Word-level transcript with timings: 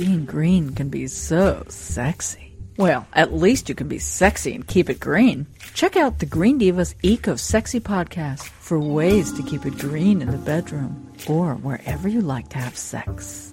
being 0.00 0.24
green 0.24 0.74
can 0.74 0.88
be 0.88 1.06
so 1.06 1.62
sexy. 1.68 2.56
Well, 2.78 3.06
at 3.12 3.34
least 3.34 3.68
you 3.68 3.74
can 3.74 3.86
be 3.86 3.98
sexy 3.98 4.54
and 4.54 4.66
keep 4.66 4.88
it 4.88 4.98
green. 4.98 5.46
Check 5.74 5.94
out 5.94 6.20
the 6.20 6.24
Green 6.24 6.58
Divas 6.58 6.94
Eco 7.02 7.36
Sexy 7.36 7.80
podcast 7.80 8.44
for 8.44 8.78
ways 8.78 9.30
to 9.34 9.42
keep 9.42 9.66
it 9.66 9.76
green 9.76 10.22
in 10.22 10.30
the 10.30 10.38
bedroom 10.38 11.12
or 11.28 11.54
wherever 11.56 12.08
you 12.08 12.22
like 12.22 12.48
to 12.48 12.56
have 12.56 12.78
sex. 12.78 13.52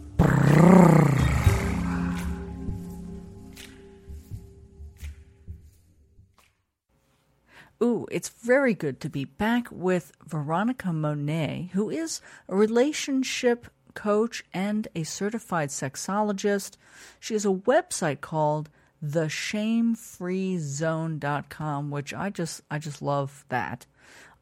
Ooh, 7.84 8.08
it's 8.10 8.30
very 8.30 8.74
good 8.74 9.02
to 9.02 9.10
be 9.10 9.26
back 9.26 9.68
with 9.70 10.14
Veronica 10.26 10.94
Monet, 10.94 11.72
who 11.74 11.90
is 11.90 12.22
a 12.48 12.56
relationship 12.56 13.68
coach 13.98 14.46
and 14.54 14.88
a 14.96 15.04
certified 15.04 15.68
sexologist. 15.70 16.78
She 17.20 17.34
has 17.34 17.46
a 17.46 17.50
website 17.50 18.22
called 18.22 18.70
theshamefreezone.com, 19.04 21.90
which 21.90 22.14
I 22.14 22.30
just 22.30 22.62
I 22.70 22.78
just 22.78 23.02
love 23.02 23.44
that. 23.50 23.88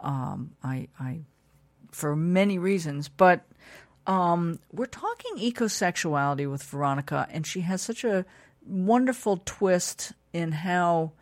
Um, 0.01 0.57
I 0.61 0.89
I 0.99 1.21
for 1.91 2.17
many 2.17 2.59
reasons, 2.59 3.07
but 3.07 3.45
um, 4.05 4.59
we're 4.73 4.87
talking 4.87 5.37
ecosexuality 5.37 6.51
with 6.51 6.63
Veronica, 6.63 7.29
and 7.31 7.47
she 7.47 7.61
has 7.61 7.81
such 7.81 8.03
a 8.03 8.25
wonderful 8.65 9.41
twist 9.45 10.11
in 10.33 10.51
how 10.51 11.13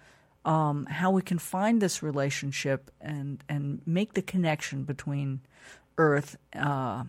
um, 0.44 0.88
how 0.88 1.12
we 1.12 1.22
can 1.22 1.38
find 1.38 1.82
this 1.82 2.02
relationship 2.02 2.90
and 3.00 3.44
and 3.48 3.84
make 3.86 4.14
the 4.14 4.24
connection 4.24 4.86
between 4.86 5.42
Earth 6.00 6.36
uh, 6.56 7.04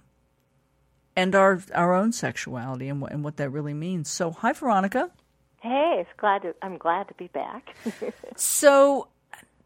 and 1.16 1.34
our 1.34 1.62
our 1.74 1.95
own 1.95 2.12
sexuality 2.12 2.88
and, 2.88 3.02
and 3.10 3.24
what 3.24 3.36
that 3.36 3.50
really 3.50 3.74
means. 3.74 4.09
So, 4.09 4.30
hi, 4.30 4.52
Veronica. 4.52 5.10
Hey, 5.61 5.97
it's 6.00 6.11
glad 6.19 6.42
to, 6.42 6.55
I'm 6.61 6.77
glad 6.77 7.08
to 7.08 7.14
be 7.14 7.28
back. 7.28 7.75
so, 8.36 9.08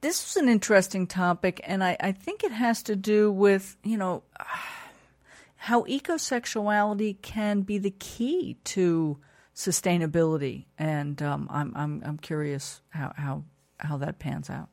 this 0.00 0.30
is 0.30 0.36
an 0.36 0.48
interesting 0.48 1.06
topic, 1.06 1.60
and 1.64 1.82
I, 1.82 1.96
I 1.98 2.12
think 2.12 2.44
it 2.44 2.52
has 2.52 2.82
to 2.84 2.96
do 2.96 3.32
with 3.32 3.76
you 3.82 3.96
know 3.96 4.22
how 5.56 5.82
ecosexuality 5.84 7.20
can 7.20 7.62
be 7.62 7.78
the 7.78 7.90
key 7.90 8.56
to 8.64 9.18
sustainability, 9.54 10.66
and 10.78 11.20
um, 11.22 11.48
I'm 11.50 11.72
I'm 11.74 12.02
I'm 12.04 12.18
curious 12.18 12.80
how 12.90 13.12
how 13.16 13.44
how 13.78 13.96
that 13.98 14.18
pans 14.18 14.50
out. 14.50 14.68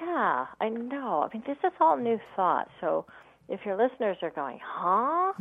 Yeah, 0.00 0.46
I 0.60 0.68
know. 0.68 1.28
I 1.28 1.34
mean, 1.34 1.42
this 1.46 1.56
is 1.64 1.72
all 1.80 1.96
new 1.96 2.20
thought. 2.36 2.68
So 2.80 3.06
if 3.48 3.60
your 3.64 3.76
listeners 3.76 4.16
are 4.22 4.30
going, 4.30 4.58
huh? 4.62 5.32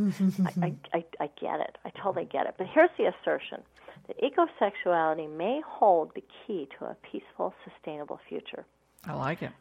I, 0.61 0.73
I, 0.93 1.05
I, 1.19 1.29
get 1.39 1.59
it. 1.59 1.77
I 1.85 1.89
totally 2.01 2.25
get 2.25 2.45
it. 2.45 2.55
But 2.57 2.67
here's 2.73 2.89
the 2.97 3.05
assertion 3.05 3.61
that 4.07 4.17
ecosexuality 4.21 5.29
may 5.35 5.61
hold 5.65 6.11
the 6.15 6.23
key 6.45 6.67
to 6.77 6.85
a 6.85 6.97
peaceful, 7.09 7.53
sustainable 7.63 8.19
future. 8.27 8.65
I 9.05 9.13
like 9.13 9.41
it. 9.41 9.51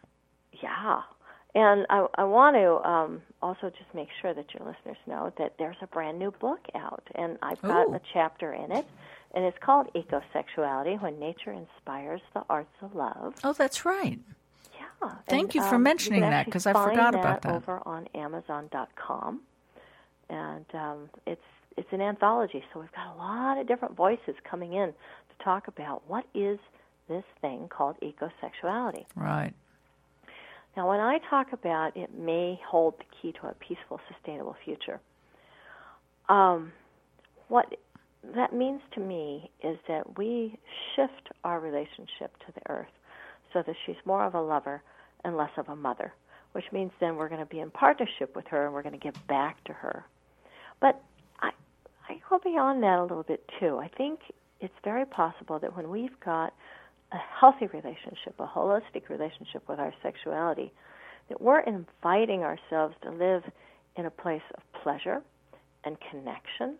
Yeah. 0.62 1.02
And 1.54 1.86
I, 1.90 2.06
I 2.16 2.24
want 2.24 2.56
to 2.56 2.88
um, 2.88 3.22
also 3.42 3.68
just 3.68 3.94
make 3.94 4.08
sure 4.20 4.32
that 4.34 4.46
your 4.54 4.66
listeners 4.66 4.96
know 5.06 5.32
that 5.38 5.54
there's 5.58 5.76
a 5.82 5.86
brand 5.86 6.18
new 6.18 6.30
book 6.30 6.60
out, 6.74 7.02
and 7.14 7.38
I've 7.42 7.60
got 7.60 7.88
Ooh. 7.88 7.94
a 7.94 8.00
chapter 8.12 8.54
in 8.54 8.72
it 8.72 8.86
and 9.34 9.44
it's 9.44 9.58
called 9.60 9.88
Ecosexuality 9.94 11.00
When 11.00 11.18
Nature 11.18 11.52
Inspires 11.52 12.20
the 12.34 12.42
Arts 12.48 12.74
of 12.82 12.94
Love. 12.94 13.34
Oh, 13.42 13.52
that's 13.52 13.84
right. 13.84 14.18
Thank 15.28 15.54
and, 15.54 15.54
you 15.54 15.62
for 15.62 15.76
um, 15.76 15.82
mentioning 15.82 16.22
you 16.22 16.30
that, 16.30 16.46
because 16.46 16.66
I 16.66 16.72
forgot 16.72 17.14
about 17.14 17.42
that. 17.42 17.54
Over 17.54 17.80
on 17.86 18.08
Amazon.com, 18.14 19.40
and 20.28 20.64
um, 20.74 21.10
it's 21.26 21.40
it's 21.76 21.88
an 21.92 22.00
anthology, 22.00 22.62
so 22.72 22.80
we've 22.80 22.92
got 22.92 23.14
a 23.14 23.18
lot 23.18 23.58
of 23.58 23.66
different 23.66 23.96
voices 23.96 24.34
coming 24.48 24.74
in 24.74 24.88
to 24.88 25.44
talk 25.44 25.68
about 25.68 26.02
what 26.08 26.24
is 26.34 26.58
this 27.08 27.24
thing 27.40 27.68
called 27.68 27.96
ecosexuality. 28.02 29.04
Right. 29.16 29.52
Now, 30.76 30.88
when 30.88 31.00
I 31.00 31.18
talk 31.28 31.52
about 31.52 31.96
it 31.96 32.14
may 32.16 32.60
hold 32.66 32.94
the 32.98 33.04
key 33.20 33.32
to 33.40 33.48
a 33.48 33.54
peaceful, 33.54 34.00
sustainable 34.12 34.56
future, 34.64 35.00
um, 36.28 36.72
what 37.48 37.74
that 38.34 38.54
means 38.54 38.80
to 38.94 39.00
me 39.00 39.50
is 39.62 39.76
that 39.88 40.16
we 40.16 40.58
shift 40.94 41.28
our 41.44 41.60
relationship 41.60 42.36
to 42.46 42.52
the 42.54 42.70
earth 42.70 42.86
so 43.52 43.62
that 43.66 43.74
she's 43.84 43.96
more 44.04 44.24
of 44.24 44.34
a 44.34 44.40
lover 44.40 44.82
and 45.24 45.36
less 45.36 45.50
of 45.56 45.68
a 45.68 45.76
mother, 45.76 46.12
which 46.52 46.64
means 46.72 46.90
then 47.00 47.16
we're 47.16 47.28
going 47.28 47.40
to 47.40 47.46
be 47.46 47.60
in 47.60 47.70
partnership 47.70 48.34
with 48.34 48.46
her 48.48 48.64
and 48.64 48.74
we're 48.74 48.82
going 48.82 48.98
to 48.98 49.00
give 49.00 49.14
back 49.26 49.62
to 49.64 49.72
her. 49.72 50.04
But 50.80 51.02
I, 51.40 51.50
I 52.08 52.20
go 52.28 52.38
beyond 52.42 52.82
that 52.82 52.98
a 52.98 53.02
little 53.02 53.22
bit 53.22 53.48
too. 53.60 53.78
I 53.78 53.88
think 53.88 54.20
it's 54.60 54.74
very 54.84 55.06
possible 55.06 55.58
that 55.58 55.76
when 55.76 55.90
we've 55.90 56.18
got 56.24 56.52
a 57.12 57.18
healthy 57.40 57.66
relationship, 57.66 58.34
a 58.38 58.46
holistic 58.46 59.08
relationship 59.08 59.68
with 59.68 59.78
our 59.78 59.92
sexuality, 60.02 60.72
that 61.28 61.40
we're 61.40 61.60
inviting 61.60 62.42
ourselves 62.42 62.94
to 63.02 63.10
live 63.10 63.42
in 63.96 64.06
a 64.06 64.10
place 64.10 64.42
of 64.54 64.82
pleasure 64.82 65.22
and 65.84 65.96
connection 66.10 66.76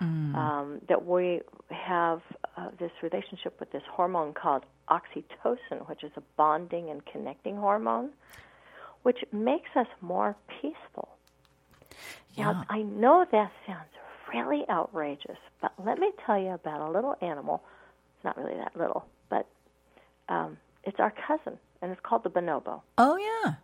um, 0.00 0.80
that 0.88 1.06
we 1.06 1.40
have 1.70 2.20
uh, 2.56 2.68
this 2.78 2.90
relationship 3.02 3.58
with 3.58 3.70
this 3.72 3.82
hormone 3.90 4.34
called 4.34 4.64
oxytocin, 4.90 5.88
which 5.88 6.02
is 6.04 6.12
a 6.16 6.22
bonding 6.36 6.90
and 6.90 7.04
connecting 7.06 7.56
hormone, 7.56 8.10
which 9.02 9.24
makes 9.32 9.70
us 9.76 9.86
more 10.00 10.36
peaceful. 10.60 11.08
Yeah. 12.34 12.52
Now, 12.52 12.64
I 12.68 12.82
know 12.82 13.24
that 13.30 13.52
sounds 13.66 13.88
really 14.32 14.64
outrageous, 14.68 15.38
but 15.60 15.72
let 15.84 15.98
me 15.98 16.10
tell 16.24 16.38
you 16.38 16.50
about 16.50 16.88
a 16.88 16.90
little 16.90 17.16
animal. 17.20 17.62
It's 18.16 18.24
not 18.24 18.36
really 18.36 18.56
that 18.56 18.76
little, 18.76 19.06
but 19.30 19.46
um, 20.28 20.58
it's 20.84 21.00
our 21.00 21.12
cousin, 21.26 21.58
and 21.82 21.92
it's 21.92 22.00
called 22.02 22.24
the 22.24 22.30
bonobo. 22.30 22.82
Oh 22.98 23.16
yeah. 23.16 23.54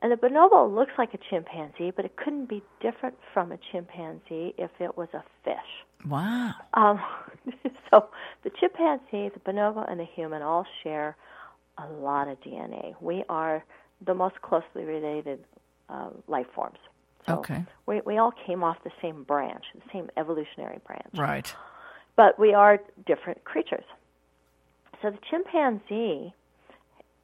And 0.00 0.12
the 0.12 0.16
bonobo 0.16 0.72
looks 0.72 0.92
like 0.96 1.12
a 1.14 1.18
chimpanzee, 1.30 1.90
but 1.90 2.04
it 2.04 2.16
couldn't 2.16 2.48
be 2.48 2.62
different 2.80 3.16
from 3.34 3.50
a 3.50 3.58
chimpanzee 3.72 4.54
if 4.56 4.70
it 4.78 4.96
was 4.96 5.08
a 5.12 5.24
fish. 5.44 6.06
Wow. 6.06 6.54
Um, 6.74 7.00
so 7.90 8.08
the 8.44 8.50
chimpanzee, 8.50 9.30
the 9.34 9.40
bonobo, 9.44 9.90
and 9.90 9.98
the 9.98 10.04
human 10.04 10.42
all 10.42 10.64
share 10.84 11.16
a 11.78 11.86
lot 11.88 12.28
of 12.28 12.40
DNA. 12.40 12.94
We 13.00 13.24
are 13.28 13.64
the 14.06 14.14
most 14.14 14.40
closely 14.42 14.84
related 14.84 15.40
uh, 15.88 16.10
life 16.28 16.46
forms. 16.54 16.78
So 17.26 17.38
Okay. 17.38 17.64
We, 17.86 18.00
we 18.06 18.18
all 18.18 18.32
came 18.46 18.62
off 18.62 18.76
the 18.84 18.92
same 19.02 19.24
branch, 19.24 19.64
the 19.74 19.82
same 19.92 20.10
evolutionary 20.16 20.78
branch. 20.86 21.14
Right. 21.16 21.52
But 22.16 22.38
we 22.38 22.54
are 22.54 22.80
different 23.06 23.44
creatures. 23.44 23.84
So 25.02 25.10
the 25.10 25.18
chimpanzee 25.30 26.32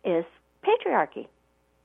is 0.05 0.25
patriarchy. 0.65 1.27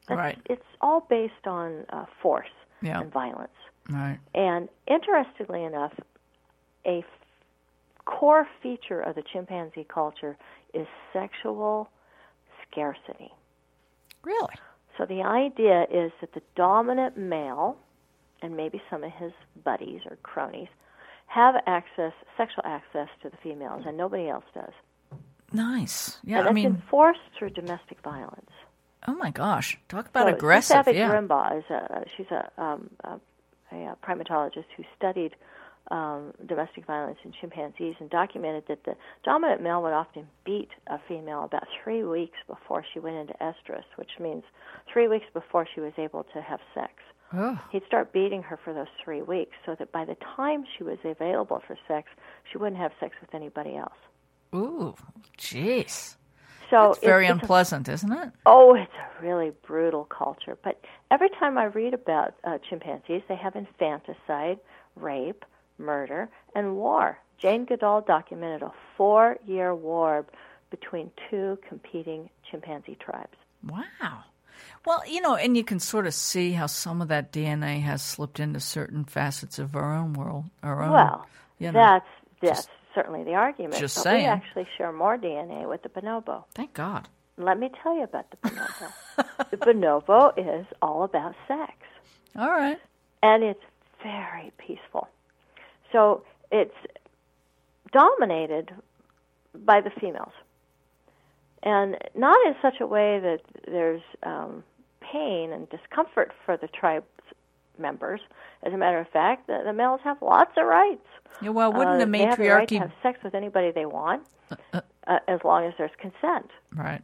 That's, 0.09 0.17
Right. 0.17 0.37
It's 0.49 0.65
all 0.81 1.05
based 1.09 1.45
on 1.47 1.85
uh, 1.91 2.05
force 2.21 2.49
Yeah. 2.81 2.99
and 3.01 3.11
violence. 3.11 3.51
Right. 3.89 4.19
And 4.35 4.67
interestingly 4.87 5.63
enough, 5.63 5.93
a 6.85 6.99
f- 6.99 7.05
core 8.05 8.47
feature 8.61 9.01
of 9.01 9.15
the 9.15 9.23
chimpanzee 9.23 9.85
culture 9.87 10.37
is 10.73 10.87
sexual 11.13 11.89
scarcity. 12.69 13.31
Really. 14.23 14.53
So 14.97 15.05
the 15.05 15.21
idea 15.23 15.83
is 15.91 16.11
that 16.21 16.33
the 16.33 16.41
dominant 16.55 17.17
male, 17.17 17.77
and 18.41 18.55
maybe 18.57 18.81
some 18.89 19.03
of 19.03 19.11
his 19.13 19.31
buddies 19.63 20.01
or 20.09 20.17
cronies, 20.23 20.67
have 21.27 21.55
access, 21.67 22.11
sexual 22.37 22.63
access 22.65 23.07
to 23.21 23.29
the 23.29 23.37
females, 23.37 23.83
and 23.85 23.95
nobody 23.97 24.27
else 24.27 24.45
does. 24.53 24.73
Nice. 25.53 26.19
Yeah. 26.23 26.39
and 26.39 26.49
I 26.49 26.51
mean, 26.51 26.65
enforced 26.65 27.19
through 27.37 27.51
domestic 27.51 28.01
violence. 28.03 28.51
Oh 29.07 29.13
my 29.13 29.31
gosh, 29.31 29.77
talk 29.87 30.07
about 30.07 30.27
So 30.27 30.35
aggressive. 30.35 30.75
Savage 30.75 30.95
Yeah. 30.95 31.11
Rumbaugh 31.11 31.59
is 31.59 31.69
a 31.69 32.03
she's 32.15 32.27
a 32.31 32.51
um, 32.61 32.89
a, 33.03 33.19
a 33.71 33.97
primatologist 34.03 34.65
who 34.75 34.83
studied 34.97 35.35
um, 35.91 36.33
domestic 36.45 36.85
violence 36.85 37.17
in 37.23 37.31
chimpanzees 37.39 37.95
and 37.99 38.09
documented 38.09 38.63
that 38.67 38.83
the 38.83 38.95
dominant 39.23 39.61
male 39.61 39.81
would 39.81 39.93
often 39.93 40.27
beat 40.45 40.69
a 40.87 40.99
female 41.07 41.43
about 41.43 41.63
three 41.83 42.03
weeks 42.03 42.37
before 42.47 42.85
she 42.93 42.99
went 42.99 43.15
into 43.15 43.33
estrus, 43.41 43.85
which 43.95 44.11
means 44.19 44.43
three 44.91 45.07
weeks 45.07 45.25
before 45.33 45.67
she 45.73 45.81
was 45.81 45.93
able 45.97 46.25
to 46.33 46.41
have 46.41 46.59
sex. 46.75 46.93
Oh. 47.33 47.59
He'd 47.71 47.85
start 47.85 48.11
beating 48.11 48.41
her 48.43 48.59
for 48.63 48.73
those 48.73 48.87
three 49.03 49.21
weeks 49.21 49.55
so 49.65 49.75
that 49.77 49.91
by 49.91 50.05
the 50.05 50.15
time 50.35 50.63
she 50.77 50.83
was 50.83 50.97
available 51.03 51.61
for 51.65 51.77
sex, 51.87 52.09
she 52.51 52.57
wouldn't 52.57 52.81
have 52.81 52.91
sex 52.99 53.15
with 53.21 53.33
anybody 53.33 53.75
else. 53.75 53.93
Ooh. 54.53 54.95
Jeez. 55.37 56.15
So 56.69 56.91
It's 56.91 56.99
very 56.99 57.25
it's 57.25 57.31
a 57.31 57.33
unpleasant, 57.33 57.89
isn't 57.89 58.11
it? 58.11 58.31
Oh, 58.45 58.75
it's 58.75 58.91
a 58.93 59.25
really 59.25 59.51
brutal 59.65 60.05
culture. 60.05 60.57
But 60.63 60.79
every 61.09 61.29
time 61.29 61.57
I 61.57 61.65
read 61.65 61.93
about 61.93 62.35
uh, 62.43 62.57
chimpanzees, 62.69 63.23
they 63.27 63.35
have 63.35 63.55
infanticide, 63.55 64.59
rape, 64.95 65.45
murder, 65.77 66.29
and 66.55 66.75
war. 66.75 67.17
Jane 67.37 67.65
Goodall 67.65 68.01
documented 68.01 68.61
a 68.61 68.71
four 68.97 69.37
year 69.45 69.73
war 69.73 70.25
between 70.69 71.11
two 71.29 71.57
competing 71.67 72.29
chimpanzee 72.49 72.97
tribes. 72.99 73.37
Wow. 73.67 74.23
Well, 74.85 75.01
you 75.07 75.21
know, 75.21 75.35
and 75.35 75.57
you 75.57 75.63
can 75.63 75.79
sort 75.79 76.05
of 76.05 76.13
see 76.13 76.51
how 76.51 76.67
some 76.67 77.01
of 77.01 77.07
that 77.07 77.31
DNA 77.31 77.81
has 77.81 78.01
slipped 78.01 78.39
into 78.39 78.59
certain 78.59 79.05
facets 79.05 79.59
of 79.59 79.75
our 79.75 79.95
own 79.95 80.13
world. 80.13 80.45
Our 80.63 80.83
own. 80.83 80.91
Well, 80.91 81.27
you 81.57 81.71
know. 81.71 81.79
that's 81.79 82.07
that's 82.41 82.67
certainly 82.99 83.23
the 83.23 83.33
argument. 83.35 83.75
just 83.79 83.95
but 83.97 84.03
saying. 84.03 84.23
we 84.23 84.29
actually 84.29 84.67
share 84.77 84.91
more 84.91 85.17
DNA 85.17 85.67
with 85.67 85.81
the 85.83 85.89
bonobo. 85.89 86.43
Thank 86.53 86.73
God. 86.73 87.07
Let 87.37 87.57
me 87.59 87.69
tell 87.81 87.95
you 87.95 88.03
about 88.03 88.25
the 88.31 88.37
bonobo. 88.49 89.49
the 89.51 89.57
bonobo 89.57 90.33
is 90.37 90.65
all 90.81 91.03
about 91.03 91.33
sex, 91.47 91.71
All 92.37 92.49
right. 92.49 92.77
and 93.23 93.43
it's 93.43 93.63
very 94.03 94.51
peaceful. 94.57 95.07
So 95.91 96.23
it's 96.51 96.75
dominated 97.91 98.71
by 99.55 99.81
the 99.81 99.89
females, 99.99 100.33
and 101.63 101.97
not 102.15 102.37
in 102.47 102.55
such 102.61 102.79
a 102.81 102.85
way 102.87 103.19
that 103.19 103.39
there's 103.65 104.01
um, 104.23 104.63
pain 105.01 105.51
and 105.51 105.67
discomfort 105.69 106.31
for 106.45 106.57
the 106.57 106.67
tribe's 106.67 107.05
members. 107.79 108.21
As 108.63 108.73
a 108.73 108.77
matter 108.77 108.99
of 108.99 109.07
fact, 109.09 109.47
the, 109.47 109.61
the 109.63 109.73
males 109.73 110.01
have 110.03 110.21
lots 110.21 110.51
of 110.57 110.65
rights. 110.65 111.05
Yeah, 111.41 111.49
well, 111.49 111.71
wouldn't 111.71 112.01
Uh, 112.01 112.05
the 112.05 112.11
they 112.11 112.19
have 112.25 112.37
the 112.37 112.47
right 112.49 112.67
to 112.67 112.75
matriarchy? 112.75 112.77
have 112.79 112.91
sex 113.01 113.19
with 113.23 113.33
anybody 113.35 113.71
they 113.71 113.85
want, 113.85 114.23
uh, 114.73 114.81
as 115.27 115.39
long 115.43 115.65
as 115.65 115.73
there's 115.77 115.91
consent. 115.99 116.49
right. 116.75 117.01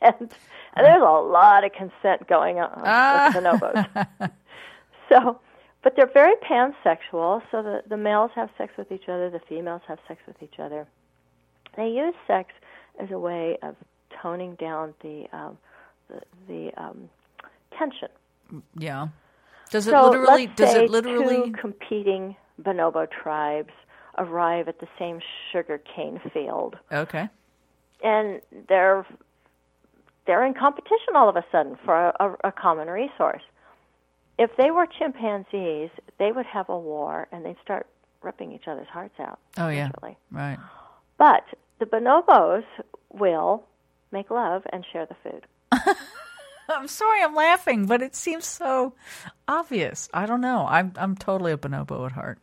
And, 0.00 0.14
and 0.74 0.84
there's 0.86 1.02
a 1.02 1.20
lot 1.38 1.64
of 1.64 1.72
consent 1.72 2.26
going 2.28 2.58
on 2.58 2.82
Ah. 2.84 3.32
with 3.34 3.44
bonobos. 3.44 4.30
so, 5.08 5.40
but 5.82 5.96
they're 5.96 6.10
very 6.12 6.34
pansexual. 6.36 7.42
So 7.50 7.62
the 7.62 7.82
the 7.88 7.96
males 7.96 8.30
have 8.34 8.50
sex 8.58 8.72
with 8.76 8.90
each 8.92 9.08
other, 9.08 9.30
the 9.30 9.40
females 9.48 9.82
have 9.88 9.98
sex 10.08 10.20
with 10.26 10.42
each 10.42 10.58
other. 10.58 10.86
They 11.76 11.88
use 11.88 12.14
sex 12.26 12.52
as 12.98 13.10
a 13.10 13.18
way 13.18 13.58
of 13.62 13.76
toning 14.22 14.54
down 14.54 14.94
the 15.02 15.26
um, 15.32 15.58
the, 16.08 16.20
the 16.48 16.82
um, 16.82 17.08
tension. 17.78 18.08
Yeah. 18.78 19.08
Does 19.70 19.86
it 19.86 19.90
so 19.90 20.08
literally? 20.10 20.46
let's 20.46 20.56
Does 20.56 20.72
say 20.72 20.84
it 20.84 20.90
literally? 20.90 21.50
two 21.50 21.52
competing 21.60 22.36
bonobo 22.62 23.06
tribes 23.10 23.72
arrive 24.18 24.68
at 24.68 24.78
the 24.80 24.86
same 24.98 25.20
sugar 25.52 25.78
cane 25.94 26.20
field, 26.32 26.76
Okay. 26.92 27.28
and 28.02 28.40
they're 28.68 29.04
they're 30.26 30.44
in 30.46 30.54
competition 30.54 31.14
all 31.16 31.28
of 31.28 31.36
a 31.36 31.44
sudden 31.52 31.76
for 31.84 31.94
a, 31.94 32.14
a, 32.20 32.48
a 32.48 32.52
common 32.52 32.88
resource. 32.88 33.42
If 34.38 34.50
they 34.56 34.70
were 34.70 34.86
chimpanzees, 34.86 35.90
they 36.18 36.32
would 36.32 36.46
have 36.46 36.68
a 36.68 36.78
war 36.78 37.28
and 37.30 37.44
they'd 37.44 37.56
start 37.62 37.86
ripping 38.22 38.50
each 38.52 38.66
other's 38.66 38.88
hearts 38.88 39.18
out. 39.20 39.38
Oh 39.58 39.68
yeah. 39.68 39.86
literally. 39.94 40.16
Right. 40.30 40.58
But 41.18 41.44
the 41.78 41.86
bonobos 41.86 42.64
will 43.12 43.64
make 44.12 44.30
love 44.30 44.62
and 44.72 44.84
share 44.92 45.06
the 45.06 45.16
food. 45.22 45.46
I'm 46.68 46.88
sorry, 46.88 47.22
I'm 47.22 47.34
laughing, 47.34 47.86
but 47.86 48.02
it 48.02 48.14
seems 48.14 48.46
so 48.46 48.94
obvious. 49.48 50.08
I 50.14 50.26
don't 50.26 50.40
know. 50.40 50.66
I'm 50.68 50.92
I'm 50.96 51.16
totally 51.16 51.52
a 51.52 51.56
bonobo 51.58 52.06
at 52.06 52.12
heart. 52.12 52.38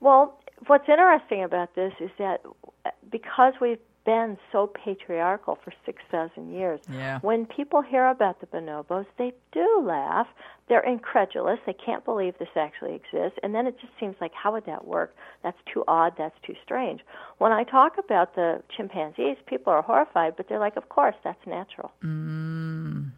Well, 0.00 0.38
what's 0.66 0.88
interesting 0.88 1.42
about 1.44 1.74
this 1.74 1.92
is 2.00 2.10
that 2.18 2.42
uh, 2.84 2.90
because 3.10 3.54
we've 3.60 3.78
been 4.04 4.38
so 4.52 4.68
patriarchal 4.68 5.58
for 5.64 5.72
6,000 5.84 6.52
years, 6.52 6.78
Yeah. 6.88 7.18
when 7.22 7.44
people 7.44 7.82
hear 7.82 8.06
about 8.06 8.38
the 8.40 8.46
bonobos, 8.46 9.04
they 9.18 9.32
do 9.50 9.82
laugh. 9.84 10.28
They're 10.68 10.78
incredulous. 10.84 11.58
They 11.66 11.72
can't 11.72 12.04
believe 12.04 12.38
this 12.38 12.54
actually 12.54 12.94
exists. 12.94 13.36
And 13.42 13.52
then 13.52 13.66
it 13.66 13.80
just 13.80 13.92
seems 13.98 14.14
like, 14.20 14.32
how 14.32 14.52
would 14.52 14.64
that 14.66 14.86
work? 14.86 15.16
That's 15.42 15.58
too 15.74 15.82
odd. 15.88 16.12
That's 16.16 16.36
too 16.46 16.54
strange. 16.62 17.00
When 17.38 17.50
I 17.50 17.64
talk 17.64 17.98
about 17.98 18.36
the 18.36 18.62
chimpanzees, 18.76 19.38
people 19.46 19.72
are 19.72 19.82
horrified, 19.82 20.34
but 20.36 20.48
they're 20.48 20.60
like, 20.60 20.76
of 20.76 20.88
course, 20.88 21.16
that's 21.24 21.44
natural. 21.44 21.90
Mm. 22.04 23.10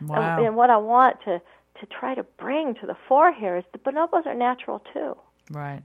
Wow. 0.00 0.38
And, 0.38 0.46
and 0.46 0.56
what 0.56 0.70
I 0.70 0.76
want 0.76 1.16
to, 1.24 1.40
to 1.80 1.86
try 1.86 2.14
to 2.14 2.22
bring 2.38 2.74
to 2.76 2.86
the 2.86 2.96
fore 3.08 3.32
here 3.32 3.56
is 3.56 3.64
the 3.72 3.78
bonobos 3.78 4.26
are 4.26 4.34
natural 4.34 4.82
too. 4.92 5.16
right. 5.50 5.82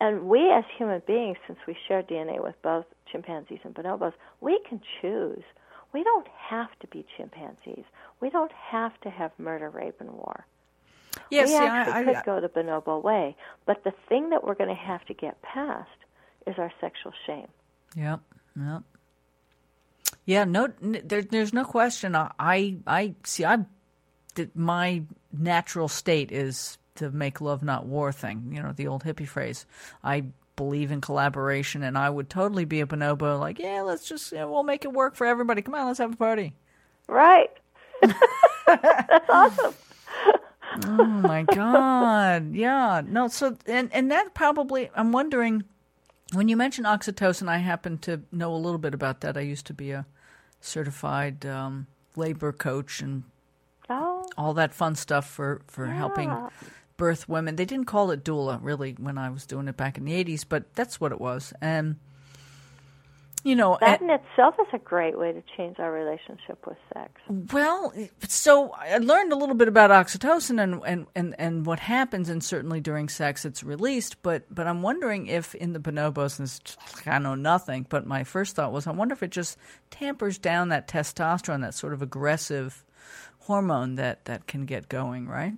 And 0.00 0.28
we 0.28 0.50
as 0.50 0.64
human 0.76 1.00
beings, 1.06 1.38
since 1.46 1.58
we 1.68 1.76
share 1.86 2.02
DNA 2.02 2.42
with 2.42 2.60
both 2.62 2.84
chimpanzees 3.10 3.60
and 3.62 3.74
bonobos, 3.74 4.12
we 4.40 4.60
can 4.68 4.80
choose. 5.00 5.44
We 5.92 6.02
don't 6.02 6.26
have 6.28 6.76
to 6.80 6.88
be 6.88 7.06
chimpanzees. 7.16 7.84
We 8.20 8.28
don't 8.28 8.50
have 8.52 9.00
to 9.02 9.10
have 9.10 9.30
murder, 9.38 9.70
rape, 9.70 10.00
and 10.00 10.10
war. 10.10 10.46
Yeah. 11.30 11.46
we 11.46 11.54
actually 11.54 11.92
I, 11.92 12.04
could 12.04 12.16
I, 12.16 12.22
go 12.24 12.40
the 12.40 12.48
bonobo 12.48 13.02
way. 13.02 13.36
But 13.66 13.84
the 13.84 13.92
thing 14.08 14.30
that 14.30 14.42
we're 14.42 14.56
going 14.56 14.68
to 14.68 14.74
have 14.74 15.04
to 15.06 15.14
get 15.14 15.40
past 15.42 15.88
is 16.46 16.56
our 16.58 16.72
sexual 16.80 17.12
shame. 17.26 17.48
Yep. 17.96 18.20
Yep. 18.58 18.82
Yeah. 20.24 20.44
No. 20.44 20.68
There, 20.80 21.22
there's 21.22 21.52
no 21.52 21.64
question. 21.64 22.14
I. 22.14 22.76
I, 22.86 23.14
see. 23.24 23.44
I. 23.44 23.64
My 24.54 25.02
natural 25.32 25.88
state 25.88 26.32
is 26.32 26.78
to 26.96 27.10
make 27.10 27.40
love, 27.40 27.62
not 27.62 27.86
war. 27.86 28.12
Thing. 28.12 28.50
You 28.52 28.62
know 28.62 28.72
the 28.72 28.88
old 28.88 29.04
hippie 29.04 29.28
phrase. 29.28 29.66
I 30.02 30.24
believe 30.56 30.90
in 30.90 31.00
collaboration, 31.00 31.82
and 31.82 31.98
I 31.98 32.10
would 32.10 32.30
totally 32.30 32.64
be 32.64 32.80
a 32.80 32.86
bonobo. 32.86 33.38
Like, 33.38 33.58
yeah, 33.58 33.82
let's 33.82 34.08
just 34.08 34.32
yeah, 34.32 34.44
we'll 34.44 34.62
make 34.62 34.84
it 34.84 34.92
work 34.92 35.14
for 35.14 35.26
everybody. 35.26 35.62
Come 35.62 35.74
on, 35.74 35.86
let's 35.86 35.98
have 35.98 36.14
a 36.14 36.16
party. 36.16 36.54
Right. 37.08 37.50
That's 38.66 39.30
awesome. 39.30 39.74
Oh 40.86 41.04
my 41.04 41.42
god. 41.42 42.54
Yeah. 42.54 43.02
No, 43.06 43.28
so 43.28 43.56
and 43.66 43.90
and 43.92 44.10
that 44.10 44.34
probably 44.34 44.90
I'm 44.94 45.12
wondering 45.12 45.64
when 46.34 46.48
you 46.48 46.56
mentioned 46.56 46.86
oxytocin 46.86 47.48
I 47.48 47.58
happen 47.58 47.98
to 47.98 48.22
know 48.32 48.54
a 48.54 48.56
little 48.56 48.78
bit 48.78 48.94
about 48.94 49.20
that. 49.22 49.36
I 49.36 49.40
used 49.40 49.66
to 49.66 49.74
be 49.74 49.90
a 49.92 50.06
certified 50.60 51.44
um, 51.46 51.86
labor 52.16 52.52
coach 52.52 53.00
and 53.00 53.24
Oh, 53.90 54.24
all 54.38 54.54
that 54.54 54.72
fun 54.72 54.94
stuff 54.94 55.28
for 55.28 55.60
for 55.66 55.86
helping 55.86 56.30
birth 56.96 57.28
women. 57.28 57.56
They 57.56 57.66
didn't 57.66 57.84
call 57.86 58.10
it 58.10 58.24
doula 58.24 58.58
really 58.62 58.92
when 58.92 59.18
I 59.18 59.28
was 59.28 59.44
doing 59.44 59.68
it 59.68 59.76
back 59.76 59.98
in 59.98 60.04
the 60.06 60.12
80s, 60.24 60.44
but 60.48 60.74
that's 60.74 60.98
what 61.00 61.12
it 61.12 61.20
was. 61.20 61.52
And 61.60 61.96
you 63.44 63.54
know, 63.54 63.78
that 63.80 64.00
in 64.00 64.10
itself 64.10 64.54
is 64.58 64.66
a 64.72 64.78
great 64.78 65.18
way 65.18 65.32
to 65.32 65.42
change 65.56 65.78
our 65.78 65.92
relationship 65.92 66.66
with 66.66 66.78
sex. 66.92 67.12
Well, 67.52 67.92
so 68.26 68.70
I 68.72 68.98
learned 68.98 69.32
a 69.32 69.36
little 69.36 69.54
bit 69.54 69.68
about 69.68 69.90
oxytocin 69.90 70.62
and, 70.62 70.82
and, 70.86 71.06
and, 71.14 71.34
and 71.38 71.66
what 71.66 71.78
happens, 71.78 72.28
and 72.28 72.42
certainly 72.42 72.80
during 72.80 73.08
sex 73.08 73.44
it's 73.44 73.62
released. 73.62 74.22
But 74.22 74.52
but 74.52 74.66
I'm 74.66 74.82
wondering 74.82 75.26
if 75.26 75.54
in 75.54 75.74
the 75.74 75.78
bonobos, 75.78 76.38
and 76.38 77.06
I 77.06 77.18
know 77.18 77.34
nothing, 77.34 77.86
but 77.88 78.06
my 78.06 78.24
first 78.24 78.56
thought 78.56 78.72
was 78.72 78.86
I 78.86 78.92
wonder 78.92 79.12
if 79.12 79.22
it 79.22 79.30
just 79.30 79.58
tampers 79.90 80.38
down 80.38 80.70
that 80.70 80.88
testosterone, 80.88 81.60
that 81.60 81.74
sort 81.74 81.92
of 81.92 82.02
aggressive 82.02 82.84
hormone 83.40 83.96
that, 83.96 84.24
that 84.24 84.46
can 84.46 84.64
get 84.64 84.88
going, 84.88 85.28
right? 85.28 85.54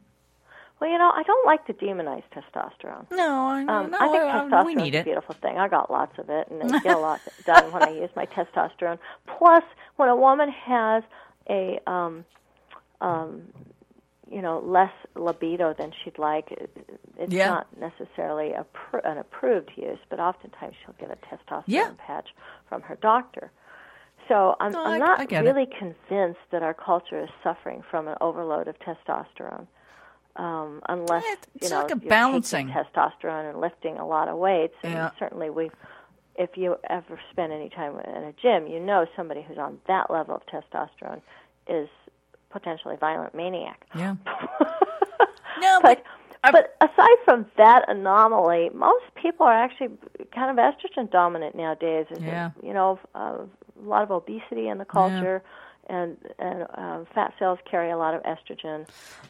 Well, 0.80 0.90
you 0.90 0.98
know, 0.98 1.10
I 1.14 1.22
don't 1.22 1.46
like 1.46 1.64
to 1.66 1.74
demonize 1.74 2.22
testosterone. 2.34 3.10
No, 3.10 3.46
I, 3.46 3.60
Um, 3.62 3.90
no, 3.90 3.98
I 3.98 4.08
think 4.08 4.24
I- 4.24 4.40
testosterone 4.44 4.66
we 4.66 4.74
need 4.74 4.94
is 4.94 5.00
a 5.00 5.04
beautiful 5.04 5.34
thing. 5.36 5.56
I 5.58 5.68
got 5.68 5.90
lots 5.90 6.18
of 6.18 6.28
it, 6.28 6.48
and 6.48 6.62
I 6.74 6.78
get 6.80 6.96
a 6.96 6.98
lot 7.00 7.20
done 7.46 7.72
when 7.72 7.82
I 7.82 7.90
use 7.90 8.10
my 8.14 8.26
testosterone. 8.26 8.98
Plus, 9.26 9.64
when 9.96 10.08
a 10.10 10.16
woman 10.16 10.50
has 10.50 11.02
a, 11.48 11.80
um, 11.86 12.24
um, 13.00 13.42
you 14.30 14.42
know, 14.42 14.58
less 14.58 14.92
libido 15.14 15.72
than 15.72 15.92
she'd 16.04 16.18
like, 16.18 16.50
it's 17.16 17.32
Yeah. 17.32 17.48
not 17.48 17.66
necessarily 17.78 18.52
a 18.52 18.64
pr- 18.64 18.98
an 18.98 19.16
approved 19.16 19.70
use, 19.76 19.98
but 20.10 20.20
oftentimes 20.20 20.74
she'll 20.84 20.94
get 20.98 21.10
a 21.10 21.16
testosterone 21.34 21.62
Yeah. 21.66 21.90
patch 21.96 22.28
from 22.68 22.82
her 22.82 22.96
doctor. 22.96 23.50
So 24.28 24.56
I'm, 24.60 24.72
No, 24.72 24.84
I'm 24.84 24.98
not 24.98 25.26
get 25.28 25.44
it. 25.46 25.48
really 25.48 25.66
convinced 25.78 26.40
that 26.50 26.62
our 26.62 26.74
culture 26.74 27.22
is 27.22 27.30
suffering 27.42 27.82
from 27.90 28.08
an 28.08 28.16
overload 28.20 28.66
of 28.68 28.76
testosterone. 28.80 29.68
Um, 30.36 30.82
unless 30.88 31.24
Yeah, 31.26 31.32
it's 31.34 31.64
you 31.64 31.70
know 31.70 31.82
like 31.82 31.90
a 31.92 31.96
balancing. 31.96 32.68
taking 32.68 32.82
testosterone 32.82 33.50
and 33.50 33.60
lifting 33.60 33.96
a 33.98 34.06
lot 34.06 34.28
of 34.28 34.36
weights. 34.36 34.74
And 34.82 34.92
Yeah. 34.92 35.10
certainly, 35.18 35.48
we, 35.50 35.70
if 36.36 36.56
you 36.56 36.76
ever 36.90 37.18
spend 37.30 37.52
any 37.52 37.70
time 37.70 37.98
in 38.00 38.22
a 38.24 38.32
gym, 38.32 38.66
you 38.66 38.78
know 38.80 39.06
somebody 39.16 39.42
who's 39.42 39.58
on 39.58 39.78
that 39.88 40.10
level 40.10 40.34
of 40.36 40.42
testosterone 40.46 41.22
is 41.66 41.88
potentially 42.50 42.94
a 42.94 42.98
violent 42.98 43.34
maniac. 43.34 43.86
Yeah. 43.94 44.16
No, 45.58 45.80
but 45.82 46.02
I- 46.44 46.52
but 46.52 46.76
aside 46.82 47.16
from 47.24 47.46
that 47.56 47.88
anomaly, 47.88 48.70
most 48.74 49.04
people 49.14 49.46
are 49.46 49.54
actually 49.54 49.88
kind 50.34 50.50
of 50.50 50.56
estrogen 50.58 51.10
dominant 51.10 51.54
nowadays. 51.56 52.06
There's 52.10 52.22
Yeah. 52.22 52.50
you 52.62 52.74
know, 52.74 52.98
uh, 53.14 53.38
a 53.38 53.82
lot 53.82 54.02
of 54.02 54.10
obesity 54.10 54.68
in 54.68 54.76
the 54.78 54.84
culture, 54.84 55.42
and 55.88 56.16
and 56.38 56.66
um, 56.74 57.06
fat 57.14 57.32
cells 57.38 57.58
carry 57.70 57.90
a 57.90 57.96
lot 57.96 58.14
of 58.14 58.22
estrogen. 58.24 58.86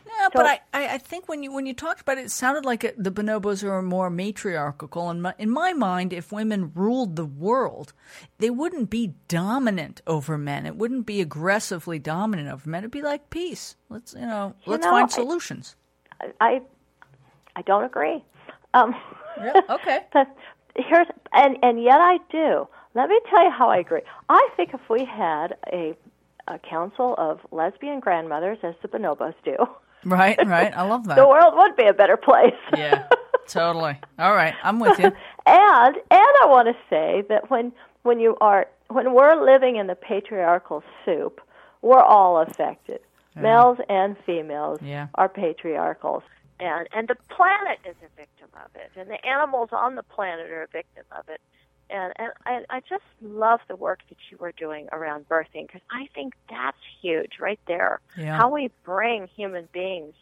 Yeah, 0.07 0.29
but 0.33 0.41
So- 0.43 0.47
I, 0.47 0.61
I, 0.73 0.89
I 0.95 0.99
think 0.99 1.29
when 1.29 1.43
you 1.43 1.53
when 1.53 1.67
you 1.67 1.75
talked 1.75 2.01
about 2.01 2.19
it, 2.19 2.25
it 2.27 2.31
sounded 2.31 2.65
like 2.65 2.85
it, 2.85 3.03
the 3.03 3.11
bonobos 3.11 3.63
are 3.63 3.83
more 3.83 4.11
matriarchal. 4.11 5.11
In 5.11 5.21
my, 5.21 5.35
in 5.39 5.51
my 5.51 5.73
mind, 5.73 6.13
if 6.13 6.33
women 6.33 6.73
ruled 6.75 7.17
the 7.17 7.25
world, 7.27 7.93
they 8.39 8.51
wouldn't 8.51 8.91
be 8.91 9.15
dominant 9.29 10.03
over 10.07 10.37
men. 10.39 10.67
It 10.67 10.77
wouldn't 10.77 11.07
be 11.07 11.21
aggressively 11.21 11.99
dominant 11.99 12.49
over 12.49 12.69
men. 12.69 12.81
It'd 12.83 12.91
be 12.91 13.03
like 13.03 13.31
peace. 13.31 13.77
Let's 13.89 14.15
you 14.15 14.21
know, 14.21 14.55
You 14.65 14.73
let's 14.73 14.85
know, 14.85 14.91
find 14.93 15.05
I- 15.11 15.15
solutions. 15.15 15.77
I 16.41 16.63
I 17.55 17.63
don't 17.63 17.85
agree. 17.85 18.25
Um, 18.75 18.95
Yeah, 19.39 19.61
okay. 19.71 20.01
but 20.13 20.27
here's 20.77 21.07
and 21.33 21.57
and 21.63 21.83
yet 21.83 22.01
I 22.01 22.19
do. 22.31 22.67
Let 22.95 23.11
me 23.11 23.21
tell 23.29 23.45
you 23.45 23.51
how 23.51 23.69
I 23.69 23.77
agree. 23.77 24.01
I 24.31 24.49
think 24.57 24.73
if 24.73 24.81
we 24.89 25.05
had 25.05 25.55
a 25.71 25.95
a 26.49 26.59
council 26.59 27.15
of 27.19 27.41
lesbian 27.51 28.01
grandmothers, 28.01 28.59
as 28.63 28.75
the 28.83 28.89
bonobos 28.89 29.35
do, 29.45 29.57
Right, 30.05 30.39
right. 30.47 30.73
I 30.77 30.83
love 30.83 31.07
that. 31.07 31.17
the 31.17 31.27
world 31.29 31.55
would 31.57 31.77
be 31.77 31.87
a 31.87 31.93
better 31.93 32.17
place. 32.17 32.55
Yeah. 32.77 33.09
totally. 33.49 33.99
All 34.19 34.35
right, 34.35 34.55
I'm 34.63 34.79
with 34.79 34.99
you. 34.99 35.07
and 35.47 35.97
and 35.97 36.33
I 36.43 36.47
want 36.47 36.69
to 36.69 36.77
say 36.89 37.25
that 37.29 37.51
when 37.51 37.73
when 38.03 38.21
you 38.21 38.37
are 38.41 38.67
when 38.89 39.13
we're 39.15 39.43
living 39.45 39.77
in 39.77 39.87
the 39.89 39.95
patriarchal 39.95 40.83
soup, 41.05 41.41
we're 41.83 42.03
all 42.03 42.41
affected. 42.41 43.01
Yeah. 43.35 43.43
Males 43.43 43.79
and 43.89 44.17
females 44.25 44.79
yeah. 44.83 45.09
are 45.17 45.29
patriarchals. 45.29 46.23
And 46.61 46.89
and 46.93 47.09
the 47.09 47.17
planet 47.29 47.79
is 47.85 47.97
a 48.03 48.17
victim 48.17 48.49
of 48.65 48.71
it. 48.75 48.91
And 48.97 49.11
the 49.11 49.25
animals 49.27 49.71
on 49.73 49.95
the 49.97 50.03
planet 50.03 50.51
are 50.51 50.63
a 50.63 50.69
victim 50.69 51.05
of 51.13 51.29
it. 51.29 51.41
And 51.89 52.13
and 52.17 52.33
I, 52.45 52.65
I 52.69 52.81
just 52.89 53.05
love 53.23 53.61
the 53.69 53.77
work 53.77 54.01
that 54.09 54.19
you 54.31 54.37
were 54.39 54.53
doing 54.53 54.89
around 54.93 55.29
birthing 55.29 55.67
because 55.67 55.83
I 55.91 56.09
think 56.15 56.35
that's 56.51 56.77
huge 57.01 57.35
right 57.41 57.61
there. 57.67 58.01
Yeah. 58.17 58.37
How 58.37 58.53
we 58.53 58.71
bring 58.85 59.29
human 59.37 59.69
beings 59.73 60.15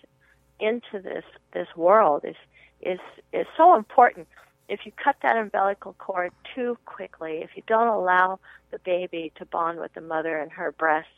into 0.61 1.01
this 1.01 1.25
this 1.53 1.69
world 1.77 2.25
is 2.25 2.37
is 2.81 3.01
is 3.33 3.47
so 3.57 3.77
important. 3.77 4.29
If 4.69 4.87
you 4.87 4.93
cut 4.93 5.17
that 5.23 5.37
umbilical 5.37 5.95
cord 5.99 6.33
too 6.55 6.79
quickly, 6.87 7.39
if 7.43 7.51
you 7.55 7.63
don't 7.67 7.89
allow 7.89 8.39
the 8.71 8.79
baby 8.79 9.33
to 9.37 9.45
bond 9.45 9.79
with 9.79 9.93
the 9.95 10.01
mother 10.01 10.39
and 10.39 10.51
her 10.53 10.73
breast 10.73 11.09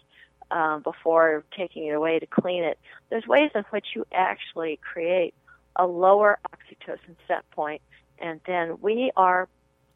um, 0.51 0.83
before 0.83 1.45
taking 1.57 1.87
it 1.87 1.93
away 1.93 2.19
to 2.19 2.27
clean 2.27 2.65
it, 2.65 2.79
there's 3.09 3.27
ways 3.27 3.51
in 3.55 3.63
which 3.71 3.87
you 3.95 4.05
actually 4.13 4.79
create 4.83 5.33
a 5.77 5.87
lower 5.87 6.39
oxytocin 6.51 7.15
set 7.29 7.49
point, 7.51 7.83
and 8.19 8.41
then 8.47 8.79
we 8.81 9.13
are, 9.17 9.49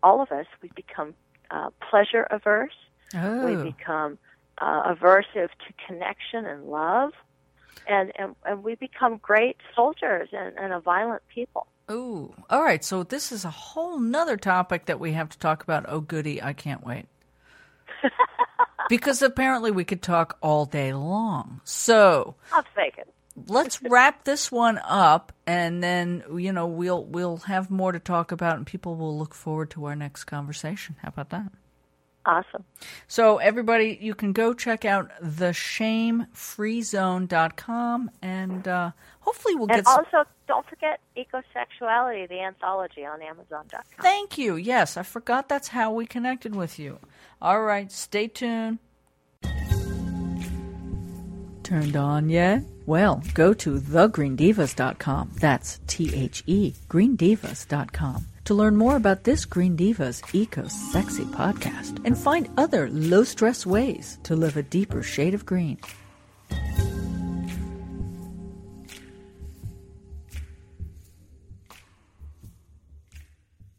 all 0.02 0.22
of 0.22 0.30
us, 0.32 0.46
we 0.62 0.70
become 0.74 1.14
uh, 1.50 1.70
pleasure 1.90 2.26
averse. 2.30 2.74
Oh. 3.14 3.44
We 3.44 3.70
become 3.70 4.18
uh, 4.58 4.94
aversive 4.94 5.48
to 5.48 5.86
connection 5.86 6.46
and 6.46 6.64
love 6.66 7.12
and, 7.86 8.12
and, 8.16 8.36
and 8.44 8.62
we 8.62 8.74
become 8.76 9.18
great 9.18 9.56
soldiers 9.74 10.28
and, 10.32 10.56
and 10.58 10.72
a 10.72 10.80
violent 10.80 11.22
people. 11.32 11.66
Ooh, 11.90 12.32
all 12.48 12.62
right. 12.62 12.84
So 12.84 13.02
this 13.02 13.32
is 13.32 13.44
a 13.44 13.50
whole 13.50 13.98
nother 13.98 14.36
topic 14.36 14.86
that 14.86 15.00
we 15.00 15.12
have 15.12 15.28
to 15.30 15.38
talk 15.38 15.62
about. 15.62 15.86
Oh, 15.88 16.00
goody! 16.00 16.40
I 16.40 16.52
can't 16.52 16.86
wait. 16.86 17.06
because 18.88 19.22
apparently 19.22 19.72
we 19.72 19.84
could 19.84 20.00
talk 20.00 20.38
all 20.40 20.66
day 20.66 20.92
long. 20.92 21.60
So 21.64 22.36
I'll 22.52 22.64
take 22.76 22.96
it. 22.96 23.09
Let's 23.48 23.82
wrap 23.82 24.24
this 24.24 24.50
one 24.50 24.80
up, 24.84 25.32
and 25.46 25.82
then 25.82 26.22
you 26.36 26.52
know 26.52 26.66
we'll 26.66 27.04
we'll 27.04 27.38
have 27.38 27.70
more 27.70 27.92
to 27.92 27.98
talk 27.98 28.32
about, 28.32 28.56
and 28.56 28.66
people 28.66 28.96
will 28.96 29.18
look 29.18 29.34
forward 29.34 29.70
to 29.70 29.86
our 29.86 29.96
next 29.96 30.24
conversation. 30.24 30.96
How 31.02 31.08
about 31.08 31.30
that? 31.30 31.52
Awesome. 32.26 32.64
So, 33.08 33.38
everybody, 33.38 33.96
you 34.00 34.14
can 34.14 34.34
go 34.34 34.52
check 34.52 34.84
out 34.84 35.10
theshamefreezone.com 35.22 38.10
and 38.20 38.68
uh, 38.68 38.90
hopefully 39.20 39.54
we'll 39.54 39.70
and 39.70 39.84
get. 39.84 39.86
And 39.86 39.86
also, 39.86 40.28
don't 40.46 40.66
forget 40.66 41.00
Ecosexuality, 41.16 42.28
the 42.28 42.40
anthology 42.40 43.06
on 43.06 43.22
Amazon.com. 43.22 43.80
Thank 44.02 44.36
you. 44.36 44.56
Yes, 44.56 44.98
I 44.98 45.02
forgot 45.02 45.48
that's 45.48 45.68
how 45.68 45.92
we 45.92 46.04
connected 46.04 46.54
with 46.54 46.78
you. 46.78 46.98
All 47.40 47.62
right, 47.62 47.90
stay 47.90 48.28
tuned. 48.28 48.80
Turned 51.62 51.96
on 51.96 52.28
yet? 52.28 52.64
Well, 52.90 53.22
go 53.34 53.54
to 53.54 53.78
thegreendivas.com. 53.78 55.30
That's 55.36 55.78
T 55.86 56.12
H 56.12 56.42
E, 56.48 56.74
greendivas.com 56.88 58.26
to 58.46 58.54
learn 58.54 58.74
more 58.76 58.96
about 58.96 59.22
this 59.22 59.44
Green 59.44 59.76
Divas 59.76 60.24
Eco 60.34 60.66
Sexy 60.66 61.22
podcast 61.22 62.04
and 62.04 62.18
find 62.18 62.48
other 62.56 62.90
low 62.90 63.22
stress 63.22 63.64
ways 63.64 64.18
to 64.24 64.34
live 64.34 64.56
a 64.56 64.64
deeper 64.64 65.04
shade 65.04 65.34
of 65.34 65.46
green. 65.46 65.78